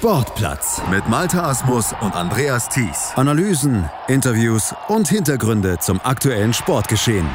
[0.00, 3.12] Sportplatz mit Malta Asmus und Andreas Thies.
[3.16, 7.26] Analysen, Interviews und Hintergründe zum aktuellen Sportgeschehen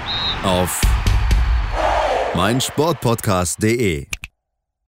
[0.43, 0.81] auf
[2.33, 4.07] meinsportpodcast.de.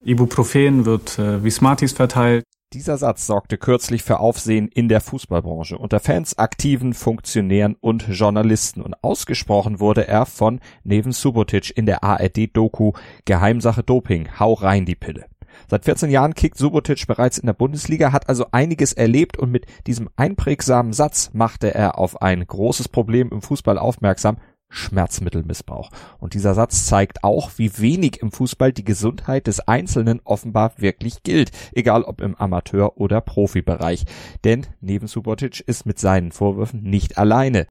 [0.05, 2.43] Ibuprofen wird äh, wie Smarties verteilt.
[2.73, 8.83] Dieser Satz sorgte kürzlich für Aufsehen in der Fußballbranche unter Fans, Aktiven, Funktionären und Journalisten
[8.83, 12.91] und ausgesprochen wurde er von Neven Subotic in der ARD-Doku
[13.25, 15.25] Geheimsache Doping, hau rein die Pille.
[15.73, 19.65] Seit 14 Jahren kickt Subotic bereits in der Bundesliga, hat also einiges erlebt und mit
[19.87, 24.37] diesem einprägsamen Satz machte er auf ein großes Problem im Fußball aufmerksam,
[24.69, 25.89] Schmerzmittelmissbrauch.
[26.19, 31.23] Und dieser Satz zeigt auch, wie wenig im Fußball die Gesundheit des Einzelnen offenbar wirklich
[31.23, 34.05] gilt, egal ob im Amateur- oder Profibereich.
[34.43, 37.65] Denn neben Subotic ist mit seinen Vorwürfen nicht alleine.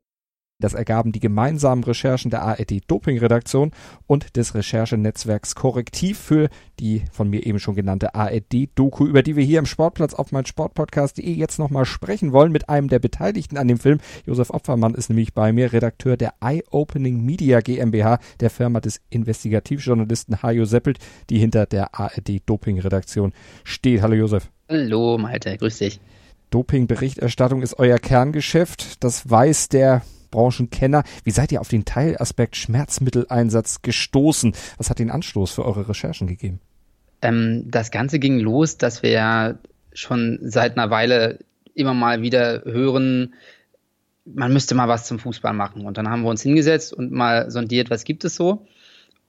[0.63, 3.73] Das ergaben die gemeinsamen Recherchen der ARD Doping-Redaktion
[4.07, 6.49] und des Recherchenetzwerks Korrektiv für
[6.79, 10.47] die von mir eben schon genannte ARD-Doku, über die wir hier im Sportplatz auf mein
[10.47, 13.99] Sportpodcast.de jetzt nochmal sprechen wollen mit einem der Beteiligten an dem Film.
[14.25, 20.45] Josef Opfermann ist nämlich bei mir, Redakteur der Eye-Opening Media GmbH, der Firma des Investigativjournalisten
[20.45, 23.33] Hajo Seppelt, die hinter der ARD-Doping-Redaktion
[23.65, 24.01] steht.
[24.01, 24.49] Hallo Josef.
[24.69, 26.01] Hallo Malte, grüß dich.
[26.51, 29.03] Doping-Berichterstattung ist euer Kerngeschäft.
[29.03, 31.05] Das weiß der Branchenkenner.
[31.23, 34.53] Wie seid ihr auf den Teilaspekt Schmerzmitteleinsatz gestoßen?
[34.79, 36.59] Was hat den Anstoß für eure Recherchen gegeben?
[37.23, 39.61] Ähm, das Ganze ging los, dass wir
[39.93, 41.39] schon seit einer Weile
[41.75, 43.35] immer mal wieder hören,
[44.25, 45.85] man müsste mal was zum Fußball machen.
[45.85, 48.67] Und dann haben wir uns hingesetzt und mal sondiert, was gibt es so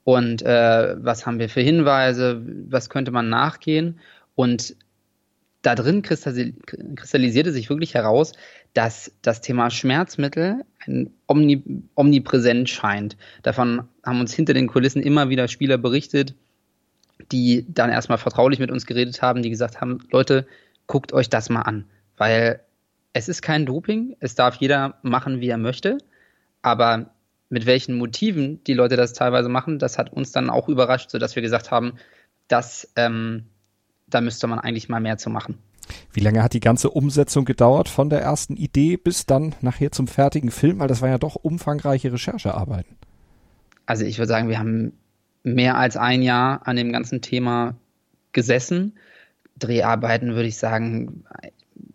[0.04, 3.98] und äh, was haben wir für Hinweise, was könnte man nachgehen.
[4.34, 4.76] Und
[5.64, 8.32] da drin kristallisierte sich wirklich heraus,
[8.74, 10.64] dass das Thema Schmerzmittel
[11.26, 11.62] omni,
[11.94, 13.16] omnipräsent scheint.
[13.42, 16.34] Davon haben uns hinter den Kulissen immer wieder Spieler berichtet,
[17.32, 20.46] die dann erstmal vertraulich mit uns geredet haben, die gesagt haben, Leute,
[20.86, 21.86] guckt euch das mal an,
[22.18, 22.60] weil
[23.14, 25.96] es ist kein Doping, es darf jeder machen, wie er möchte,
[26.60, 27.10] aber
[27.48, 31.36] mit welchen Motiven die Leute das teilweise machen, das hat uns dann auch überrascht, sodass
[31.36, 31.94] wir gesagt haben,
[32.48, 33.46] dass ähm,
[34.06, 35.58] da müsste man eigentlich mal mehr zu machen.
[36.12, 40.06] Wie lange hat die ganze Umsetzung gedauert von der ersten Idee bis dann nachher zum
[40.06, 40.78] fertigen Film?
[40.78, 42.96] Weil das war ja doch umfangreiche Recherchearbeiten.
[43.86, 44.92] Also ich würde sagen, wir haben
[45.42, 47.74] mehr als ein Jahr an dem ganzen Thema
[48.32, 48.94] gesessen.
[49.58, 51.24] Dreharbeiten würde ich sagen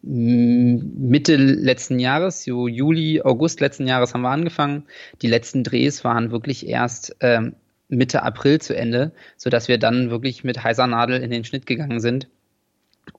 [0.02, 4.86] Mitte letzten Jahres, so Juli, August letzten Jahres haben wir angefangen.
[5.22, 7.56] Die letzten Drehs waren wirklich erst ähm,
[7.90, 12.00] Mitte April zu Ende, sodass wir dann wirklich mit heißer Nadel in den Schnitt gegangen
[12.00, 12.28] sind,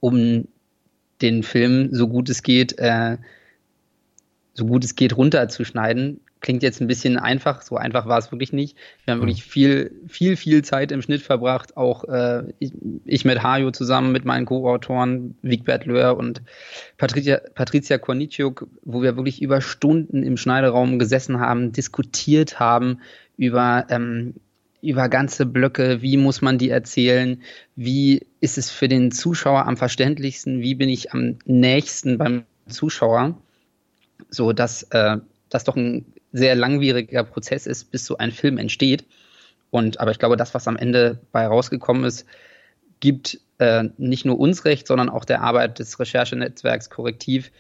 [0.00, 0.46] um
[1.20, 3.18] den Film so gut es geht, äh,
[4.54, 6.20] so gut es geht runterzuschneiden.
[6.40, 8.74] Klingt jetzt ein bisschen einfach, so einfach war es wirklich nicht.
[9.04, 12.72] Wir haben wirklich viel, viel, viel Zeit im Schnitt verbracht, auch äh, ich,
[13.04, 16.40] ich mit Hajo zusammen mit meinen Co-Autoren Wigbert Löhr und
[16.96, 23.00] Patricia, Patricia Kornitschuk, wo wir wirklich über Stunden im Schneideraum gesessen haben, diskutiert haben
[23.36, 24.34] über ähm,
[24.82, 27.42] über ganze Blöcke, wie muss man die erzählen,
[27.76, 33.38] wie ist es für den Zuschauer am verständlichsten, wie bin ich am nächsten beim Zuschauer,
[34.30, 35.18] so dass äh,
[35.48, 39.04] das doch ein sehr langwieriger Prozess ist, bis so ein Film entsteht.
[39.70, 42.26] Und aber ich glaube, das, was am Ende bei rausgekommen ist,
[43.00, 47.50] gibt äh, nicht nur uns recht, sondern auch der Arbeit des Recherchenetzwerks Korrektiv,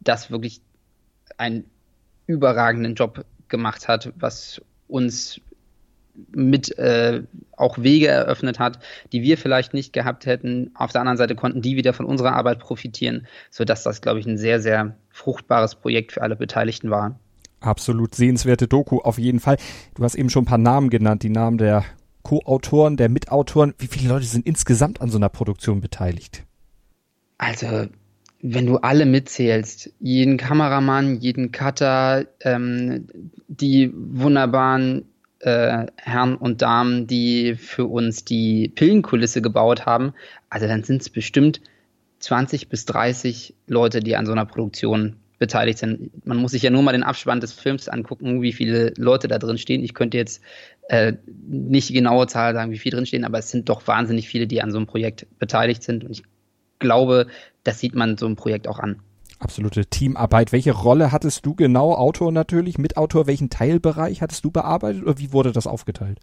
[0.00, 0.60] das wirklich
[1.36, 1.64] einen
[2.26, 5.40] überragenden Job gemacht hat, was uns
[6.32, 7.22] mit äh,
[7.56, 8.78] auch Wege eröffnet hat,
[9.12, 10.70] die wir vielleicht nicht gehabt hätten.
[10.74, 14.26] Auf der anderen Seite konnten die wieder von unserer Arbeit profitieren, sodass das, glaube ich,
[14.26, 17.18] ein sehr, sehr fruchtbares Projekt für alle Beteiligten war.
[17.60, 19.58] Absolut sehenswerte Doku auf jeden Fall.
[19.94, 21.84] Du hast eben schon ein paar Namen genannt, die Namen der
[22.22, 23.74] Co-Autoren, der Mitautoren.
[23.78, 26.44] Wie viele Leute sind insgesamt an so einer Produktion beteiligt?
[27.36, 27.88] Also,
[28.42, 33.06] wenn du alle mitzählst, jeden Kameramann, jeden Cutter, ähm,
[33.48, 35.04] die wunderbaren
[35.40, 40.12] äh, Herren und Damen, die für uns die Pillenkulisse gebaut haben,
[40.48, 41.60] also dann sind es bestimmt
[42.20, 46.26] 20 bis 30 Leute, die an so einer Produktion beteiligt sind.
[46.26, 49.38] Man muss sich ja nur mal den Abspann des Films angucken, wie viele Leute da
[49.38, 49.82] drin stehen.
[49.82, 50.42] Ich könnte jetzt
[50.88, 51.14] äh,
[51.48, 54.46] nicht die genaue Zahl sagen, wie viele drin stehen, aber es sind doch wahnsinnig viele,
[54.46, 56.04] die an so einem Projekt beteiligt sind.
[56.04, 56.22] Und ich
[56.78, 57.26] glaube,
[57.64, 59.00] das sieht man so einem Projekt auch an.
[59.40, 60.52] Absolute Teamarbeit.
[60.52, 61.94] Welche Rolle hattest du genau?
[61.94, 63.26] Autor natürlich, Mitautor.
[63.26, 66.20] Welchen Teilbereich hattest du bearbeitet oder wie wurde das aufgeteilt?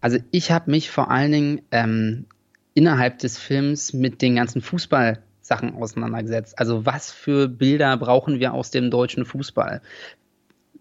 [0.00, 2.24] Also ich habe mich vor allen Dingen ähm,
[2.72, 6.58] innerhalb des Films mit den ganzen Fußballsachen auseinandergesetzt.
[6.58, 9.82] Also was für Bilder brauchen wir aus dem deutschen Fußball?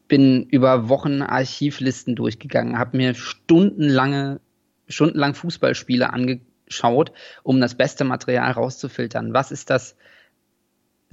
[0.08, 4.40] Bin über Wochen Archivlisten durchgegangen, habe mir stundenlange,
[4.88, 7.12] stundenlang Fußballspiele ange schaut,
[7.44, 9.34] um das beste Material rauszufiltern.
[9.34, 9.96] Was ist das,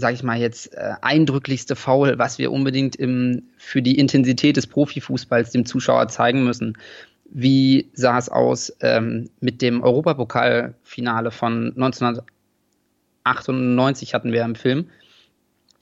[0.03, 4.67] sage ich mal jetzt, äh, eindrücklichste Foul, was wir unbedingt im, für die Intensität des
[4.67, 6.77] Profifußballs dem Zuschauer zeigen müssen?
[7.25, 14.91] Wie sah es aus ähm, mit dem Europapokalfinale von 1998 hatten wir im Film,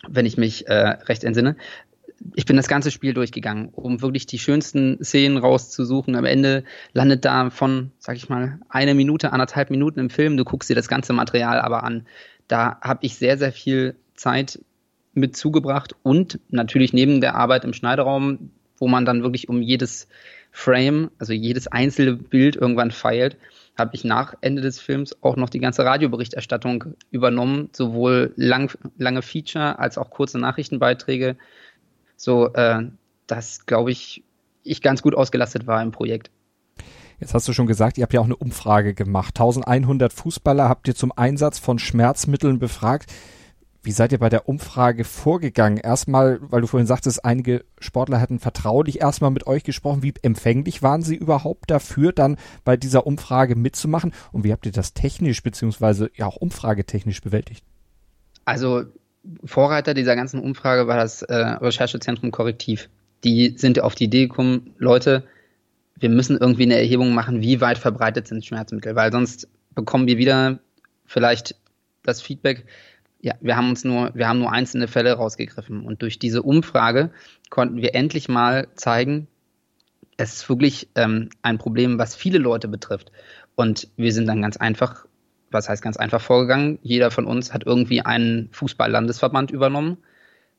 [0.06, 1.56] wenn ich mich äh, recht entsinne
[2.34, 6.14] ich bin das ganze Spiel durchgegangen, um wirklich die schönsten Szenen rauszusuchen.
[6.16, 10.36] Am Ende landet da von, sag ich mal, eine Minute, anderthalb Minuten im Film.
[10.36, 12.06] Du guckst dir das ganze Material aber an.
[12.46, 14.60] Da habe ich sehr, sehr viel Zeit
[15.14, 20.08] mit zugebracht und natürlich neben der Arbeit im Schneideraum, wo man dann wirklich um jedes
[20.52, 23.36] Frame, also jedes einzelne Bild irgendwann feilt,
[23.76, 29.22] habe ich nach Ende des Films auch noch die ganze Radioberichterstattung übernommen, sowohl lang, lange
[29.22, 31.36] Feature als auch kurze Nachrichtenbeiträge
[32.16, 32.82] so äh,
[33.26, 34.22] dass, glaube ich,
[34.62, 36.30] ich ganz gut ausgelastet war im Projekt.
[37.18, 39.38] Jetzt hast du schon gesagt, ihr habt ja auch eine Umfrage gemacht.
[39.38, 43.12] 1100 Fußballer habt ihr zum Einsatz von Schmerzmitteln befragt.
[43.82, 45.78] Wie seid ihr bei der Umfrage vorgegangen?
[45.78, 50.02] Erstmal, weil du vorhin sagtest, einige Sportler hätten vertraulich erstmal mit euch gesprochen.
[50.02, 54.12] Wie empfänglich waren sie überhaupt dafür, dann bei dieser Umfrage mitzumachen?
[54.32, 57.64] Und wie habt ihr das technisch beziehungsweise ja auch umfragetechnisch bewältigt?
[58.44, 58.84] Also
[59.44, 62.90] Vorreiter dieser ganzen Umfrage war das äh, Recherchezentrum Korrektiv.
[63.24, 65.24] Die sind auf die Idee gekommen, Leute,
[65.96, 70.16] wir müssen irgendwie eine Erhebung machen, wie weit verbreitet sind Schmerzmittel, weil sonst bekommen wir
[70.16, 70.58] wieder
[71.04, 71.54] vielleicht
[72.02, 72.66] das Feedback,
[73.20, 75.84] ja, wir haben uns nur, wir haben nur einzelne Fälle rausgegriffen.
[75.84, 77.10] Und durch diese Umfrage
[77.50, 79.28] konnten wir endlich mal zeigen,
[80.16, 83.12] es ist wirklich ähm, ein Problem, was viele Leute betrifft.
[83.54, 85.06] Und wir sind dann ganz einfach
[85.50, 86.78] was heißt ganz einfach vorgegangen.
[86.82, 89.98] Jeder von uns hat irgendwie einen Fußball-Landesverband übernommen,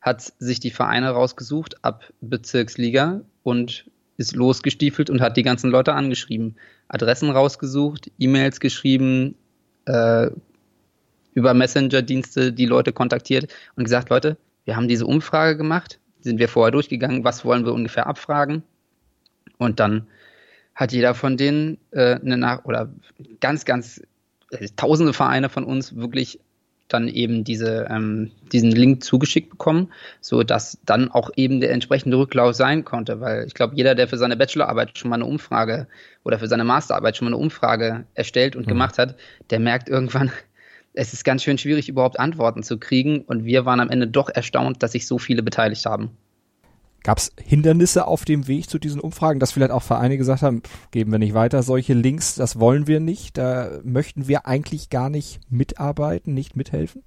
[0.02, 3.86] hat sich die Vereine rausgesucht ab Bezirksliga und
[4.18, 6.56] ist losgestiefelt und hat die ganzen Leute angeschrieben.
[6.88, 9.36] Adressen rausgesucht, E-Mails geschrieben,
[9.86, 10.30] äh,
[11.34, 16.50] über Messenger-Dienste die Leute kontaktiert und gesagt, Leute, wir haben diese Umfrage gemacht, sind wir
[16.50, 18.64] vorher durchgegangen, was wollen wir ungefähr abfragen?
[19.58, 20.08] Und dann
[20.76, 22.92] hat jeder von denen äh, eine Nach oder
[23.40, 24.02] ganz, ganz
[24.76, 26.40] tausende Vereine von uns wirklich
[26.88, 32.18] dann eben diese, ähm, diesen Link zugeschickt bekommen, so dass dann auch eben der entsprechende
[32.18, 35.88] Rücklauf sein konnte, weil ich glaube, jeder, der für seine Bachelorarbeit schon mal eine Umfrage
[36.26, 38.72] oder für seine Masterarbeit schon mal eine Umfrage erstellt und mhm.
[38.72, 39.16] gemacht hat,
[39.50, 40.32] der merkt irgendwann,
[40.94, 44.30] es ist ganz schön schwierig, überhaupt Antworten zu kriegen und wir waren am Ende doch
[44.30, 46.12] erstaunt, dass sich so viele beteiligt haben.
[47.04, 50.62] Gab es Hindernisse auf dem Weg zu diesen Umfragen, dass vielleicht auch Vereine gesagt haben,
[50.62, 54.90] pff, geben wir nicht weiter, solche Links, das wollen wir nicht, da möchten wir eigentlich
[54.90, 57.04] gar nicht mitarbeiten, nicht mithelfen?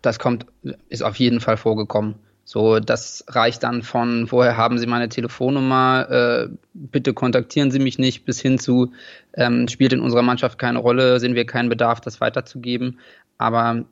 [0.00, 0.46] Das kommt,
[0.88, 2.16] ist auf jeden Fall vorgekommen.
[2.44, 7.98] So, das reicht dann von, woher haben Sie meine Telefonnummer, äh, bitte kontaktieren Sie mich
[7.98, 8.92] nicht, bis hin zu,
[9.34, 12.98] ähm, spielt in unserer Mannschaft keine Rolle, sehen wir keinen Bedarf, das weiterzugeben.
[13.42, 13.84] Aber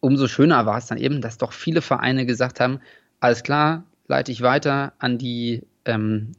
[0.00, 2.80] umso schöner war es dann eben, dass doch viele Vereine gesagt haben,
[3.20, 6.32] alles klar, leite ich weiter an die, ähm,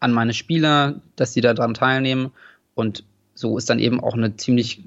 [0.00, 2.32] an meine Spieler, dass sie daran teilnehmen.
[2.74, 3.04] Und
[3.34, 4.82] so ist dann eben auch eine ziemlich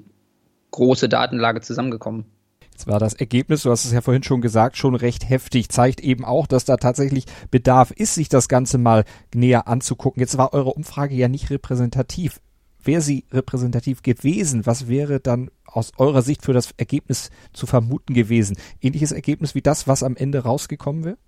[0.72, 2.26] große Datenlage zusammengekommen.
[2.70, 6.00] Jetzt war das Ergebnis, du hast es ja vorhin schon gesagt, schon recht heftig, zeigt
[6.00, 9.04] eben auch, dass da tatsächlich Bedarf ist, sich das Ganze mal
[9.34, 10.20] näher anzugucken.
[10.20, 12.40] Jetzt war eure Umfrage ja nicht repräsentativ.
[12.84, 18.14] Wäre sie repräsentativ gewesen, was wäre dann aus eurer Sicht für das Ergebnis zu vermuten
[18.14, 18.56] gewesen?
[18.80, 21.18] Ähnliches Ergebnis wie das, was am Ende rausgekommen wäre?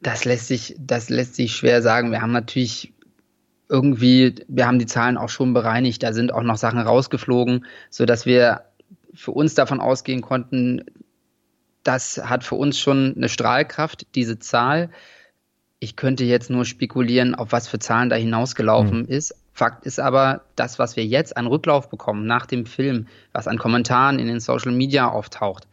[0.00, 2.10] Das lässt sich, das lässt sich schwer sagen.
[2.10, 2.92] Wir haben natürlich
[3.68, 6.02] irgendwie, wir haben die Zahlen auch schon bereinigt.
[6.02, 8.62] Da sind auch noch Sachen rausgeflogen, so dass wir
[9.14, 10.84] für uns davon ausgehen konnten,
[11.82, 14.90] das hat für uns schon eine Strahlkraft, diese Zahl.
[15.78, 19.08] Ich könnte jetzt nur spekulieren, auf was für Zahlen da hinausgelaufen mhm.
[19.08, 19.34] ist.
[19.56, 23.56] Fakt ist aber, das, was wir jetzt an Rücklauf bekommen nach dem Film, was an
[23.56, 25.66] Kommentaren in den Social Media auftaucht,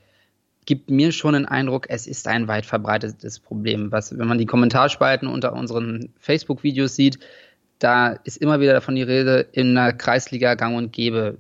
[0.66, 3.92] gibt mir schon den Eindruck, es ist ein weit verbreitetes Problem.
[3.92, 7.20] Was, wenn man die Kommentarspalten unter unseren Facebook-Videos sieht,
[7.80, 11.38] da ist immer wieder davon die Rede, in der Kreisliga gang und gäbe.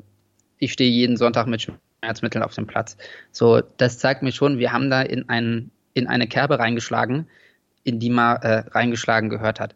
[0.57, 2.97] Ich stehe jeden Sonntag mit Schmerzmitteln auf dem Platz.
[3.31, 7.25] So, das zeigt mir schon, wir haben da in, ein, in eine Kerbe reingeschlagen,
[7.85, 9.75] in die man äh, reingeschlagen gehört hat.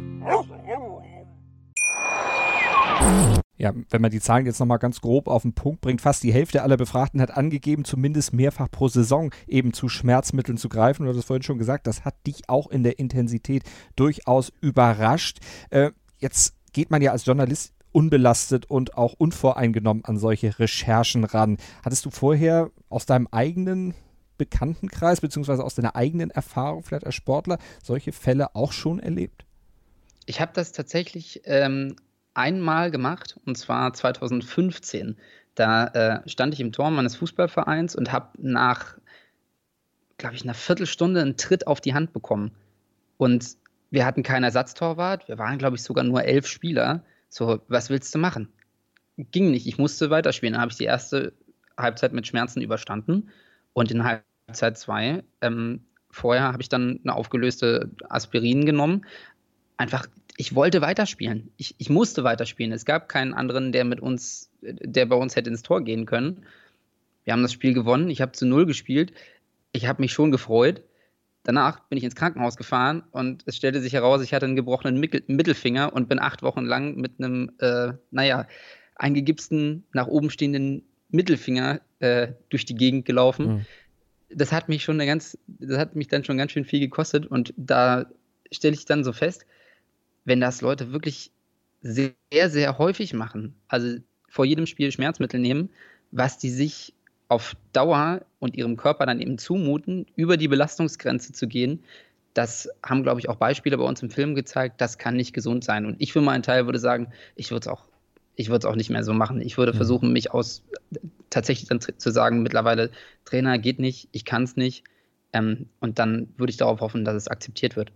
[3.61, 6.33] Ja, wenn man die Zahlen jetzt nochmal ganz grob auf den Punkt bringt, fast die
[6.33, 11.03] Hälfte aller Befragten hat angegeben, zumindest mehrfach pro Saison eben zu Schmerzmitteln zu greifen.
[11.03, 13.61] Du hast es vorhin schon gesagt, das hat dich auch in der Intensität
[13.95, 15.41] durchaus überrascht.
[15.69, 21.57] Äh, jetzt geht man ja als Journalist unbelastet und auch unvoreingenommen an solche Recherchen ran.
[21.85, 23.93] Hattest du vorher aus deinem eigenen
[24.39, 29.45] Bekanntenkreis beziehungsweise aus deiner eigenen Erfahrung vielleicht als Sportler solche Fälle auch schon erlebt?
[30.25, 31.95] Ich habe das tatsächlich ähm,
[32.33, 35.17] einmal gemacht und zwar 2015.
[35.55, 38.97] Da äh, stand ich im Tor meines Fußballvereins und habe nach,
[40.17, 42.51] glaube ich, einer Viertelstunde einen Tritt auf die Hand bekommen.
[43.17, 43.57] Und
[43.89, 45.27] wir hatten keinen Ersatztorwart.
[45.27, 47.03] Wir waren, glaube ich, sogar nur elf Spieler.
[47.29, 48.47] So, was willst du machen?
[49.17, 49.67] Ging nicht.
[49.67, 50.53] Ich musste weiterspielen.
[50.53, 51.33] Dann habe ich die erste
[51.77, 53.29] Halbzeit mit Schmerzen überstanden.
[53.73, 59.05] Und in Halbzeit zwei, ähm, vorher habe ich dann eine aufgelöste Aspirin genommen.
[59.77, 60.07] Einfach
[60.37, 61.51] ich wollte weiterspielen.
[61.57, 62.71] Ich, ich musste weiterspielen.
[62.71, 66.45] Es gab keinen anderen, der mit uns, der bei uns hätte ins Tor gehen können.
[67.23, 68.09] Wir haben das Spiel gewonnen.
[68.09, 69.13] Ich habe zu null gespielt.
[69.71, 70.83] Ich habe mich schon gefreut.
[71.43, 74.99] Danach bin ich ins Krankenhaus gefahren und es stellte sich heraus, ich hatte einen gebrochenen
[74.99, 78.47] Mittelfinger und bin acht Wochen lang mit einem, äh, naja,
[78.95, 83.47] eingegipsten, nach oben stehenden Mittelfinger äh, durch die Gegend gelaufen.
[83.47, 83.65] Mhm.
[84.29, 87.25] Das hat mich schon eine ganz, das hat mich dann schon ganz schön viel gekostet
[87.25, 88.05] und da
[88.51, 89.47] stelle ich dann so fest,
[90.25, 91.31] wenn das Leute wirklich
[91.81, 93.97] sehr, sehr häufig machen, also
[94.29, 95.69] vor jedem Spiel Schmerzmittel nehmen,
[96.11, 96.93] was die sich
[97.27, 101.83] auf Dauer und ihrem Körper dann eben zumuten, über die Belastungsgrenze zu gehen,
[102.33, 105.63] das haben, glaube ich, auch Beispiele bei uns im Film gezeigt, das kann nicht gesund
[105.63, 105.85] sein.
[105.85, 107.85] Und ich für meinen Teil würde sagen, ich würde es auch,
[108.35, 109.41] ich würde es auch nicht mehr so machen.
[109.41, 110.63] Ich würde versuchen, mich aus
[111.29, 112.91] tatsächlich dann zu sagen, mittlerweile
[113.25, 114.83] Trainer geht nicht, ich kann es nicht.
[115.33, 117.91] Ähm, und dann würde ich darauf hoffen, dass es akzeptiert wird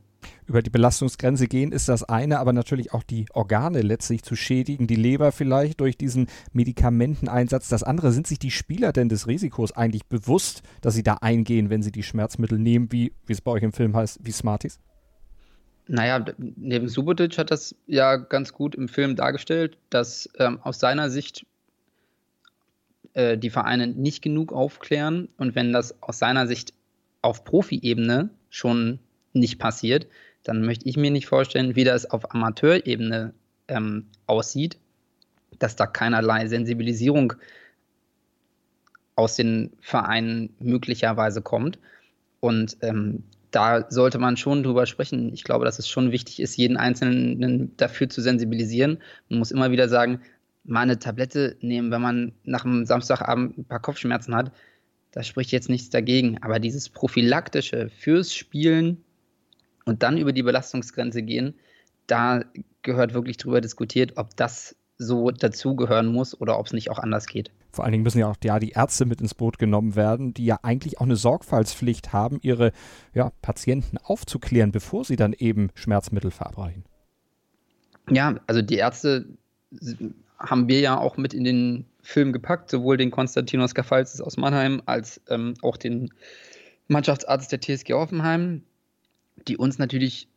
[0.48, 4.88] über die Belastungsgrenze gehen, ist das eine, aber natürlich auch die Organe letztlich zu schädigen,
[4.88, 7.70] die Leber vielleicht durch diesen Medikamenteneinsatz.
[7.70, 11.70] Das andere, sind sich die Spieler denn des Risikos eigentlich bewusst, dass sie da eingehen,
[11.70, 14.80] wenn sie die Schmerzmittel nehmen, wie, wie es bei euch im Film heißt, wie Smarties?
[15.88, 21.12] Naja, neben Subotic hat das ja ganz gut im Film dargestellt, dass ähm, aus seiner
[21.12, 21.46] Sicht
[23.14, 26.74] äh, die Vereine nicht genug aufklären und wenn das aus seiner Sicht
[27.22, 29.00] auf Profi-Ebene schon
[29.36, 30.08] nicht passiert,
[30.44, 33.34] dann möchte ich mir nicht vorstellen, wie das auf Amateurebene
[33.68, 34.78] ähm, aussieht,
[35.60, 37.34] dass da keinerlei Sensibilisierung
[39.16, 41.80] aus den Vereinen möglicherweise kommt.
[42.40, 45.34] Und ähm, da sollte man schon drüber sprechen.
[45.34, 49.00] Ich glaube, dass es schon wichtig ist, jeden Einzelnen dafür zu sensibilisieren.
[49.30, 50.20] Man muss immer wieder sagen,
[50.66, 54.52] mal eine Tablette nehmen, wenn man nach einem Samstagabend ein paar Kopfschmerzen hat.
[55.12, 56.38] Da spricht jetzt nichts dagegen.
[56.44, 59.04] Aber dieses prophylaktische fürs Spielen
[59.86, 61.56] und dann über die Belastungsgrenze gehen,
[62.08, 62.44] da
[62.82, 67.26] gehört wirklich drüber diskutiert, ob das so dazugehören muss oder ob es nicht auch anders
[67.26, 67.52] geht.
[67.72, 70.46] Vor allen Dingen müssen ja auch ja, die Ärzte mit ins Boot genommen werden, die
[70.46, 72.72] ja eigentlich auch eine Sorgfaltspflicht haben, ihre
[73.14, 76.86] ja, Patienten aufzuklären, bevor sie dann eben Schmerzmittel verabreichen.
[78.10, 79.26] Ja, also die Ärzte
[80.40, 84.82] haben wir ja auch mit in den Film gepackt, sowohl den Konstantinos Gafalzis aus Mannheim
[84.86, 86.14] als ähm, auch den
[86.88, 88.62] Mannschaftsarzt der TSG Hoffenheim
[89.48, 90.28] die uns natürlich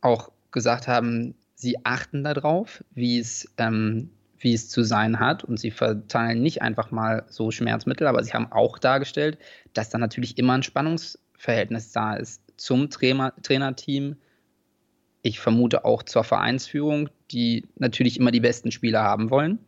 [0.00, 5.58] auch gesagt haben, sie achten darauf, wie es, ähm, wie es zu sein hat und
[5.58, 9.38] sie verteilen nicht einfach mal so Schmerzmittel, aber sie haben auch dargestellt,
[9.72, 14.16] dass da natürlich immer ein Spannungsverhältnis da ist zum Trainer, Trainerteam.
[15.22, 19.58] Ich vermute auch zur Vereinsführung, die natürlich immer die besten Spieler haben wollen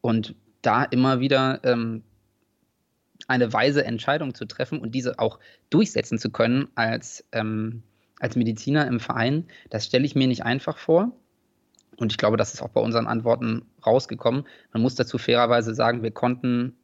[0.00, 2.04] und da immer wieder ähm,
[3.28, 5.38] eine weise Entscheidung zu treffen und diese auch
[5.70, 7.82] durchsetzen zu können als, ähm,
[8.20, 11.12] als Mediziner im Verein, das stelle ich mir nicht einfach vor.
[11.96, 14.44] Und ich glaube, das ist auch bei unseren Antworten rausgekommen.
[14.72, 16.76] Man muss dazu fairerweise sagen, wir konnten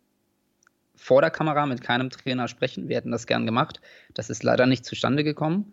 [0.94, 2.88] vor der Kamera mit keinem Trainer sprechen.
[2.88, 3.80] Wir hätten das gern gemacht.
[4.14, 5.72] Das ist leider nicht zustande gekommen.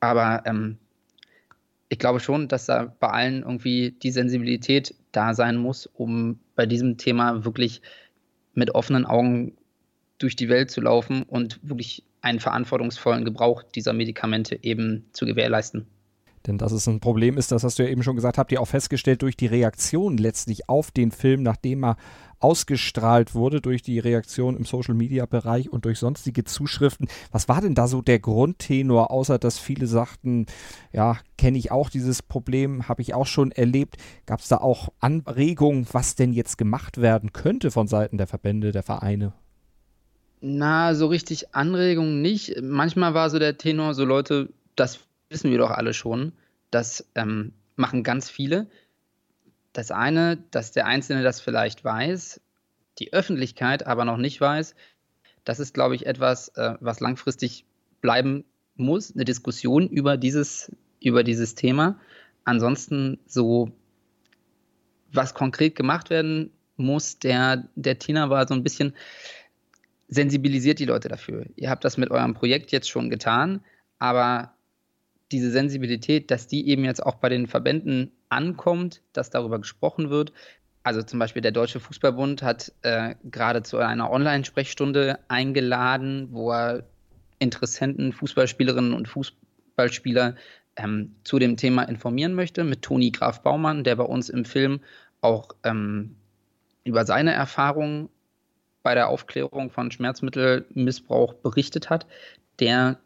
[0.00, 0.78] Aber ähm,
[1.88, 6.66] ich glaube schon, dass da bei allen irgendwie die Sensibilität da sein muss, um bei
[6.66, 7.82] diesem Thema wirklich
[8.56, 9.56] mit offenen Augen
[10.18, 15.86] durch die Welt zu laufen und wirklich einen verantwortungsvollen Gebrauch dieser Medikamente eben zu gewährleisten.
[16.46, 18.60] Denn dass es ein Problem ist, das hast du ja eben schon gesagt, habt ihr
[18.60, 21.96] auch festgestellt durch die Reaktion letztlich auf den Film, nachdem er
[22.38, 27.08] ausgestrahlt wurde, durch die Reaktion im Social-Media-Bereich und durch sonstige Zuschriften.
[27.32, 30.46] Was war denn da so der Grundtenor, außer dass viele sagten,
[30.92, 33.96] ja, kenne ich auch dieses Problem, habe ich auch schon erlebt.
[34.26, 38.70] Gab es da auch Anregungen, was denn jetzt gemacht werden könnte von Seiten der Verbände,
[38.72, 39.32] der Vereine?
[40.40, 42.60] Na, so richtig Anregungen nicht.
[42.62, 46.32] Manchmal war so der Tenor, so Leute, das wissen wir doch alle schon.
[46.70, 48.68] Das ähm, machen ganz viele.
[49.72, 52.40] das eine, dass der Einzelne das vielleicht weiß,
[52.98, 54.74] die Öffentlichkeit aber noch nicht weiß,
[55.44, 57.66] das ist, glaube ich, etwas, äh, was langfristig
[58.00, 62.00] bleiben muss, eine Diskussion über dieses, über dieses Thema.
[62.44, 63.70] Ansonsten so,
[65.12, 68.94] was konkret gemacht werden muss, der, der Tina war so ein bisschen,
[70.08, 71.46] sensibilisiert die Leute dafür.
[71.56, 73.64] Ihr habt das mit eurem Projekt jetzt schon getan,
[73.98, 74.55] aber
[75.32, 80.32] diese Sensibilität, dass die eben jetzt auch bei den Verbänden ankommt, dass darüber gesprochen wird.
[80.82, 86.84] Also zum Beispiel der Deutsche Fußballbund hat äh, gerade zu einer Online-Sprechstunde eingeladen, wo er
[87.38, 90.36] Interessenten, Fußballspielerinnen und Fußballspieler
[90.76, 94.80] ähm, zu dem Thema informieren möchte, mit Toni Graf Baumann, der bei uns im Film
[95.20, 96.16] auch ähm,
[96.84, 98.08] über seine Erfahrungen
[98.82, 102.06] bei der Aufklärung von Schmerzmittelmissbrauch berichtet hat.
[102.60, 103.00] Der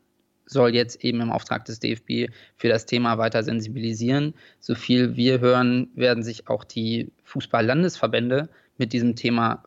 [0.51, 4.35] soll jetzt eben im Auftrag des DFB für das Thema weiter sensibilisieren.
[4.59, 9.63] So viel wir hören, werden sich auch die Fußball-Landesverbände mit diesem Thema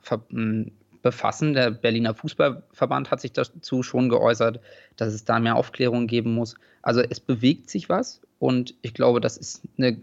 [1.01, 1.53] befassen.
[1.53, 4.59] Der Berliner Fußballverband hat sich dazu schon geäußert,
[4.97, 6.55] dass es da mehr Aufklärung geben muss.
[6.81, 9.97] Also es bewegt sich was und ich glaube, das ist eine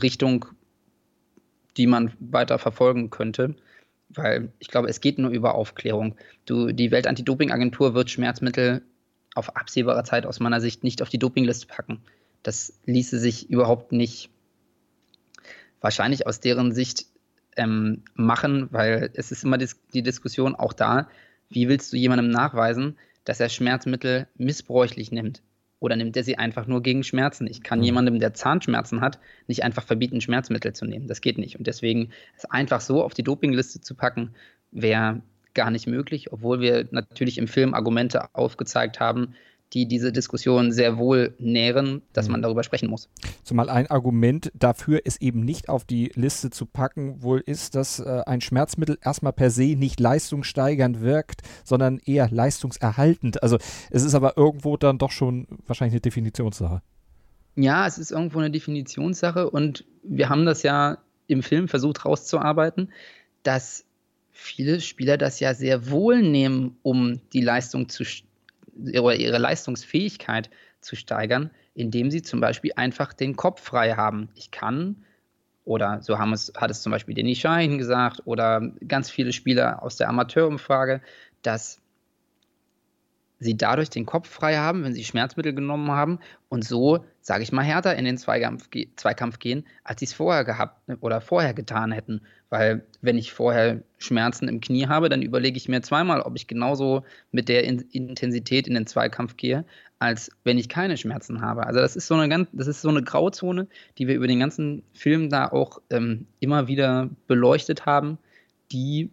[0.00, 0.46] Richtung,
[1.76, 3.54] die man weiter verfolgen könnte.
[4.08, 6.14] Weil ich glaube, es geht nur über Aufklärung.
[6.46, 8.82] Du, die Weltantidopingagentur wird Schmerzmittel
[9.34, 12.00] auf absehbare Zeit aus meiner Sicht nicht auf die Dopingliste packen.
[12.42, 14.30] Das ließe sich überhaupt nicht
[15.80, 17.06] wahrscheinlich aus deren Sicht
[17.56, 21.08] ähm, machen, weil es ist immer dis die Diskussion auch da,
[21.48, 25.42] wie willst du jemandem nachweisen, dass er Schmerzmittel missbräuchlich nimmt?
[25.80, 27.46] Oder nimmt er sie einfach nur gegen Schmerzen?
[27.46, 27.84] Ich kann mhm.
[27.84, 31.08] jemandem, der Zahnschmerzen hat, nicht einfach verbieten, Schmerzmittel zu nehmen.
[31.08, 31.58] Das geht nicht.
[31.58, 34.34] Und deswegen es einfach so auf die Dopingliste zu packen,
[34.70, 35.20] wäre
[35.54, 39.34] gar nicht möglich, obwohl wir natürlich im Film Argumente aufgezeigt haben,
[39.74, 42.42] die diese Diskussion sehr wohl nähren, dass man mhm.
[42.42, 43.08] darüber sprechen muss.
[43.42, 47.98] Zumal ein Argument dafür, es eben nicht auf die Liste zu packen, wohl ist, dass
[47.98, 53.42] äh, ein Schmerzmittel erstmal per se nicht leistungssteigernd wirkt, sondern eher leistungserhaltend.
[53.42, 53.58] Also
[53.90, 56.80] es ist aber irgendwo dann doch schon wahrscheinlich eine Definitionssache.
[57.56, 62.92] Ja, es ist irgendwo eine Definitionssache und wir haben das ja im Film versucht rauszuarbeiten,
[63.42, 63.84] dass
[64.34, 68.04] viele Spieler das ja sehr wohl nehmen, um die Leistung zu
[68.76, 74.28] oder ihre Leistungsfähigkeit zu steigern, indem sie zum Beispiel einfach den Kopf frei haben.
[74.34, 75.04] Ich kann,
[75.64, 79.82] oder so haben es, hat es zum Beispiel Denis Schein gesagt, oder ganz viele Spieler
[79.82, 81.00] aus der Amateurumfrage,
[81.42, 81.80] dass
[83.44, 87.52] sie dadurch den Kopf frei haben, wenn sie Schmerzmittel genommen haben und so, sage ich
[87.52, 91.92] mal, härter in den Zweikampf, Zweikampf gehen, als sie es vorher gehabt oder vorher getan
[91.92, 92.22] hätten.
[92.50, 96.46] Weil wenn ich vorher Schmerzen im Knie habe, dann überlege ich mir zweimal, ob ich
[96.46, 99.64] genauso mit der Intensität in den Zweikampf gehe,
[99.98, 101.66] als wenn ich keine Schmerzen habe.
[101.66, 104.40] Also das ist so eine ganz, das ist so eine Grauzone, die wir über den
[104.40, 108.18] ganzen Film da auch ähm, immer wieder beleuchtet haben,
[108.70, 109.10] die,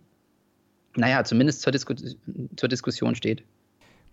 [0.95, 1.95] naja, zumindest zur, Disku
[2.55, 3.43] zur Diskussion steht.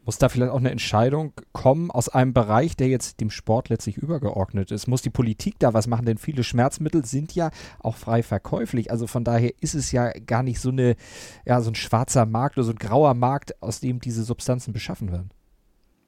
[0.09, 3.99] Muss da vielleicht auch eine Entscheidung kommen aus einem Bereich, der jetzt dem Sport letztlich
[3.99, 4.87] übergeordnet ist?
[4.87, 6.07] Muss die Politik da was machen?
[6.07, 8.91] Denn viele Schmerzmittel sind ja auch frei verkäuflich.
[8.91, 10.97] Also von daher ist es ja gar nicht so eine,
[11.45, 15.13] ja, so ein schwarzer Markt oder so ein grauer Markt, aus dem diese Substanzen beschaffen
[15.13, 15.31] werden.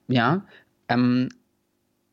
[0.08, 0.46] Ja,
[0.88, 1.28] ähm,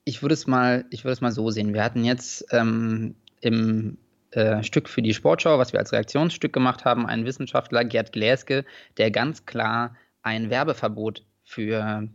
[0.04, 0.84] ich würde es mal,
[1.22, 1.74] mal so sehen.
[1.74, 3.98] Wir hatten jetzt ähm, im
[4.32, 8.66] äh, Stück für die Sportschau, was wir als Reaktionsstück gemacht haben, einen Wissenschaftler, Gerd Gläske,
[8.98, 12.10] der ganz klar ein Werbeverbot für,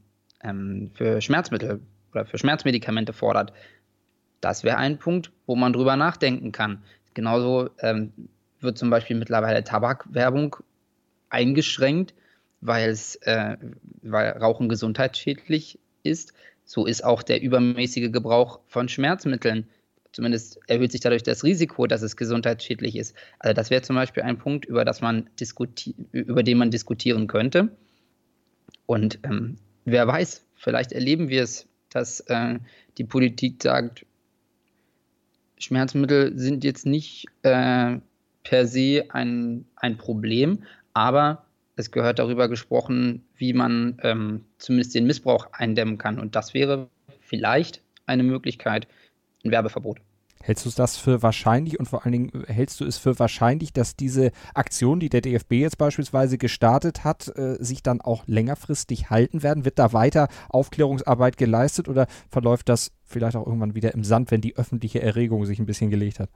[0.44, 1.80] ähm, für Schmerzmittel
[2.12, 3.52] oder für Schmerzmedikamente fordert.
[4.42, 6.82] Das wäre ein Punkt, wo man drüber nachdenken kann.
[7.14, 8.12] Genauso ähm,
[8.60, 10.56] wird zum Beispiel mittlerweile Tabakwerbung
[11.30, 12.12] eingeschränkt,
[12.60, 13.56] weil äh,
[14.02, 16.34] weil Rauchen gesundheitsschädlich ist.
[16.64, 19.66] So ist auch der übermäßige Gebrauch von Schmerzmitteln.
[20.12, 23.16] Zumindest erhöht sich dadurch das Risiko, dass es gesundheitsschädlich ist.
[23.38, 25.30] Also das wäre zum Beispiel ein Punkt, über, das man
[26.12, 27.70] über den man diskutieren könnte.
[28.86, 32.58] Und ähm, wer weiß, vielleicht erleben wir es, dass äh,
[32.98, 34.06] die Politik sagt,
[35.58, 37.98] Schmerzmittel sind jetzt nicht äh,
[38.42, 45.06] per se ein, ein Problem, aber es gehört darüber gesprochen, wie man ähm, zumindest den
[45.06, 46.18] Missbrauch eindämmen kann.
[46.18, 46.88] Und das wäre
[47.20, 48.88] vielleicht eine Möglichkeit,
[49.44, 50.00] ein Werbeverbot.
[50.42, 53.96] Hältst du das für wahrscheinlich und vor allen Dingen hältst du es für wahrscheinlich, dass
[53.96, 59.42] diese Aktion, die der DFB jetzt beispielsweise gestartet hat, äh, sich dann auch längerfristig halten
[59.42, 59.64] werden?
[59.64, 64.40] Wird da weiter Aufklärungsarbeit geleistet oder verläuft das vielleicht auch irgendwann wieder im Sand, wenn
[64.40, 66.28] die öffentliche Erregung sich ein bisschen gelegt hat?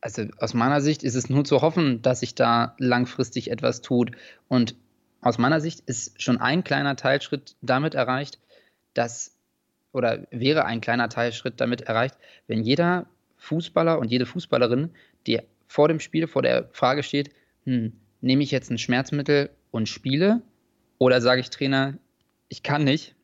[0.00, 4.12] Also aus meiner Sicht ist es nur zu hoffen, dass sich da langfristig etwas tut.
[4.46, 4.76] Und
[5.20, 8.38] aus meiner Sicht ist schon ein kleiner Teilschritt damit erreicht,
[8.94, 9.37] dass
[9.92, 13.06] oder wäre ein kleiner Teilschritt damit erreicht, wenn jeder
[13.38, 14.90] Fußballer und jede Fußballerin,
[15.26, 17.30] die vor dem Spiel vor der Frage steht,
[17.64, 20.42] hm, nehme ich jetzt ein Schmerzmittel und spiele
[20.98, 21.98] oder sage ich Trainer,
[22.48, 23.14] ich kann nicht.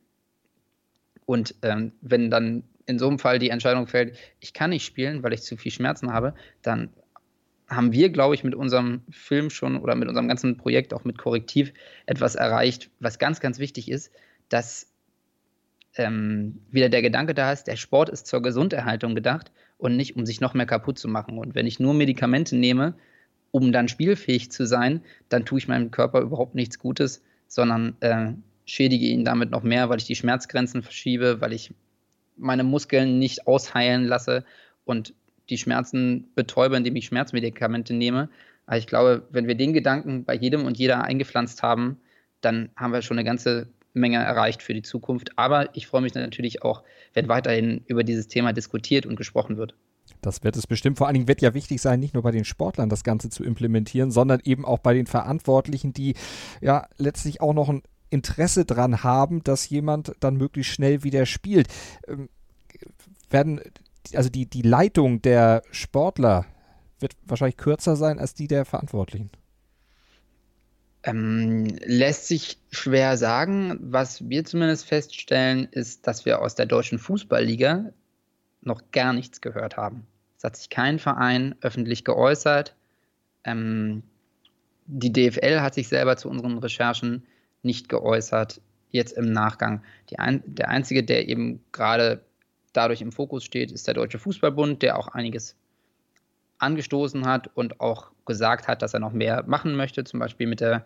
[1.25, 5.23] Und ähm, wenn dann in so einem Fall die Entscheidung fällt, ich kann nicht spielen,
[5.23, 6.89] weil ich zu viel Schmerzen habe, dann
[7.67, 11.17] haben wir, glaube ich, mit unserem Film schon oder mit unserem ganzen Projekt, auch mit
[11.17, 11.73] Korrektiv,
[12.05, 14.11] etwas erreicht, was ganz, ganz wichtig ist,
[14.49, 14.91] dass
[15.97, 20.25] ähm, wieder der Gedanke da ist, der Sport ist zur Gesunderhaltung gedacht und nicht, um
[20.25, 21.37] sich noch mehr kaputt zu machen.
[21.37, 22.95] Und wenn ich nur Medikamente nehme,
[23.51, 28.33] um dann spielfähig zu sein, dann tue ich meinem Körper überhaupt nichts Gutes, sondern äh,
[28.65, 31.73] schädige ihn damit noch mehr, weil ich die Schmerzgrenzen verschiebe, weil ich
[32.35, 34.43] meine Muskeln nicht ausheilen lasse
[34.83, 35.13] und
[35.49, 38.29] die Schmerzen betäube, indem ich Schmerzmedikamente nehme.
[38.65, 41.99] Aber ich glaube, wenn wir den Gedanken bei jedem und jeder eingepflanzt haben,
[42.41, 45.37] dann haben wir schon eine ganze Menge erreicht für die Zukunft.
[45.37, 49.75] Aber ich freue mich natürlich auch, wenn weiterhin über dieses Thema diskutiert und gesprochen wird.
[50.21, 50.97] Das wird es bestimmt.
[50.97, 53.43] Vor allen Dingen wird ja wichtig sein, nicht nur bei den Sportlern das Ganze zu
[53.43, 56.15] implementieren, sondern eben auch bei den Verantwortlichen, die
[56.61, 61.67] ja letztlich auch noch ein Interesse dran haben, dass jemand dann möglichst schnell wieder spielt.
[62.07, 62.29] Ähm,
[63.29, 63.61] werden,
[64.13, 66.45] also die, die Leitung der Sportler
[66.99, 69.31] wird wahrscheinlich kürzer sein als die der Verantwortlichen.
[71.05, 73.77] Ähm, lässt sich schwer sagen.
[73.79, 77.93] Was wir zumindest feststellen, ist, dass wir aus der deutschen Fußballliga
[78.61, 80.07] noch gar nichts gehört haben.
[80.37, 82.75] Es hat sich kein Verein öffentlich geäußert.
[83.43, 84.01] Ähm,
[84.87, 87.23] die DFL hat sich selber zu unseren Recherchen
[87.61, 89.83] nicht geäußert, jetzt im Nachgang.
[90.17, 92.23] Ein, der einzige, der eben gerade
[92.73, 95.55] dadurch im Fokus steht, ist der Deutsche Fußballbund, der auch einiges
[96.59, 100.61] angestoßen hat und auch gesagt hat, dass er noch mehr machen möchte, zum Beispiel mit
[100.61, 100.85] der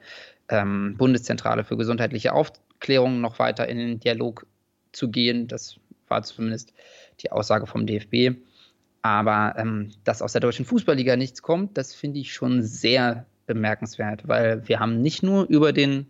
[0.49, 4.45] ähm, Bundeszentrale für gesundheitliche Aufklärung noch weiter in den Dialog
[4.91, 5.47] zu gehen.
[5.47, 6.73] Das war zumindest
[7.21, 8.38] die Aussage vom DFB.
[9.01, 14.27] Aber ähm, dass aus der deutschen Fußballliga nichts kommt, das finde ich schon sehr bemerkenswert,
[14.27, 16.08] weil wir haben nicht nur über den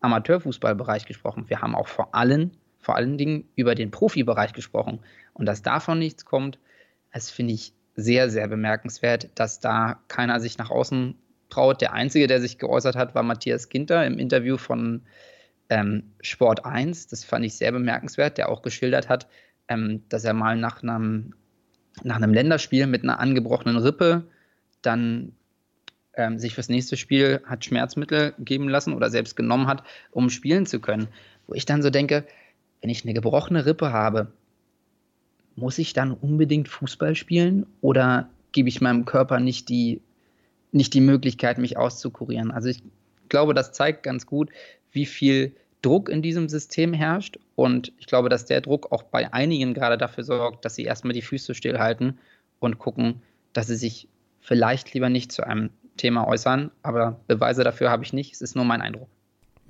[0.00, 4.98] Amateurfußballbereich gesprochen, wir haben auch vor allem, vor allen Dingen über den Profibereich gesprochen.
[5.32, 6.58] Und dass davon nichts kommt,
[7.12, 11.14] das finde ich sehr, sehr bemerkenswert, dass da keiner sich nach außen
[11.50, 11.80] traut.
[11.80, 15.02] Der Einzige, der sich geäußert hat, war Matthias Ginter im Interview von
[15.68, 17.08] ähm, Sport 1.
[17.08, 19.26] Das fand ich sehr bemerkenswert, der auch geschildert hat,
[19.68, 21.34] ähm, dass er mal nach einem,
[22.02, 24.24] nach einem Länderspiel mit einer angebrochenen Rippe
[24.80, 25.32] dann
[26.14, 30.66] ähm, sich fürs nächste Spiel hat Schmerzmittel geben lassen oder selbst genommen hat, um spielen
[30.66, 31.08] zu können.
[31.46, 32.24] Wo ich dann so denke,
[32.80, 34.32] wenn ich eine gebrochene Rippe habe,
[35.56, 40.00] muss ich dann unbedingt Fußball spielen oder gebe ich meinem Körper nicht die,
[40.72, 42.50] nicht die Möglichkeit, mich auszukurieren?
[42.50, 42.82] Also ich
[43.28, 44.50] glaube, das zeigt ganz gut,
[44.92, 47.38] wie viel Druck in diesem System herrscht.
[47.56, 51.12] Und ich glaube, dass der Druck auch bei einigen gerade dafür sorgt, dass sie erstmal
[51.12, 52.18] die Füße stillhalten
[52.60, 54.08] und gucken, dass sie sich
[54.40, 56.70] vielleicht lieber nicht zu einem Thema äußern.
[56.82, 58.32] Aber Beweise dafür habe ich nicht.
[58.32, 59.08] Es ist nur mein Eindruck.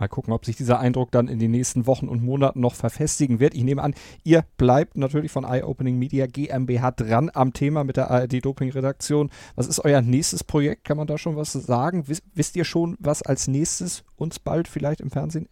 [0.03, 3.39] Mal gucken, ob sich dieser Eindruck dann in den nächsten Wochen und Monaten noch verfestigen
[3.39, 3.55] wird.
[3.55, 7.97] Ich nehme an, ihr bleibt natürlich von Eye Opening Media GmbH dran am Thema mit
[7.97, 9.31] der ARD Doping Redaktion.
[9.55, 10.83] Was ist euer nächstes Projekt?
[10.83, 12.09] Kann man da schon was sagen?
[12.09, 15.49] Wisst, wisst ihr schon, was als nächstes uns bald vielleicht im Fernsehen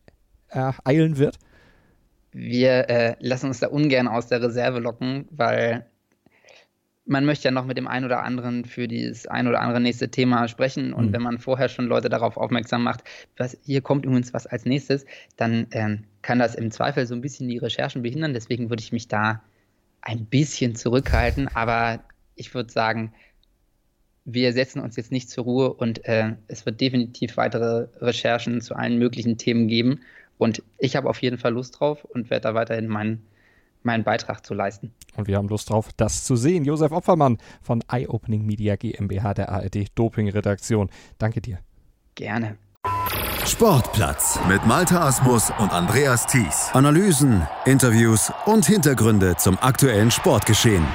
[0.48, 1.38] ereilen wird?
[2.32, 5.86] Wir äh, lassen uns da ungern aus der Reserve locken, weil
[7.10, 10.10] man möchte ja noch mit dem einen oder anderen für dieses ein oder andere nächste
[10.10, 10.92] Thema sprechen.
[10.92, 11.12] Und mhm.
[11.12, 13.02] wenn man vorher schon Leute darauf aufmerksam macht,
[13.36, 15.04] was, hier kommt übrigens was als nächstes,
[15.36, 18.32] dann ähm, kann das im Zweifel so ein bisschen die Recherchen behindern.
[18.32, 19.42] Deswegen würde ich mich da
[20.02, 21.48] ein bisschen zurückhalten.
[21.48, 21.98] Aber
[22.36, 23.12] ich würde sagen,
[24.24, 28.76] wir setzen uns jetzt nicht zur Ruhe und äh, es wird definitiv weitere Recherchen zu
[28.76, 30.00] allen möglichen Themen geben.
[30.38, 33.26] Und ich habe auf jeden Fall Lust drauf und werde da weiterhin meinen
[33.82, 34.92] meinen Beitrag zu leisten.
[35.16, 36.64] Und wir haben Lust drauf, das zu sehen.
[36.64, 40.90] Josef Opfermann von Eye Opening Media GmbH der ARD Doping Redaktion.
[41.18, 41.58] Danke dir.
[42.14, 42.56] Gerne.
[43.46, 46.70] Sportplatz mit Malta Asmus und Andreas Thies.
[46.72, 50.86] Analysen, Interviews und Hintergründe zum aktuellen Sportgeschehen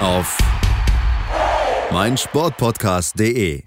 [0.00, 0.38] auf
[1.90, 3.64] meinsportpodcast.de.